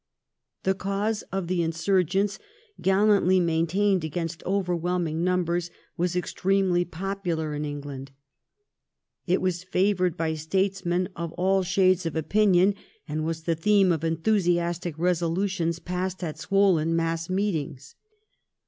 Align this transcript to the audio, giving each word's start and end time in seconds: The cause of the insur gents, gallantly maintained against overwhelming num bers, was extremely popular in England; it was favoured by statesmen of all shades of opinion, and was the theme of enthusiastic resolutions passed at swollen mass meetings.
The 0.63 0.73
cause 0.73 1.21
of 1.31 1.45
the 1.45 1.59
insur 1.59 2.03
gents, 2.03 2.39
gallantly 2.81 3.39
maintained 3.39 4.03
against 4.03 4.41
overwhelming 4.47 5.23
num 5.23 5.45
bers, 5.45 5.69
was 5.95 6.15
extremely 6.15 6.83
popular 6.83 7.53
in 7.53 7.65
England; 7.65 8.09
it 9.27 9.41
was 9.43 9.63
favoured 9.63 10.17
by 10.17 10.33
statesmen 10.33 11.07
of 11.15 11.33
all 11.33 11.61
shades 11.61 12.07
of 12.07 12.15
opinion, 12.15 12.73
and 13.07 13.23
was 13.23 13.43
the 13.43 13.53
theme 13.53 13.91
of 13.91 14.03
enthusiastic 14.03 14.97
resolutions 14.97 15.77
passed 15.77 16.23
at 16.23 16.39
swollen 16.39 16.95
mass 16.95 17.29
meetings. 17.29 17.93